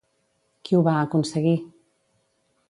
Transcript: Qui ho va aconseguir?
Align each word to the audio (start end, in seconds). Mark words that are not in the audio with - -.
Qui 0.69 0.77
ho 0.77 0.81
va 0.87 0.95
aconseguir? 1.01 1.55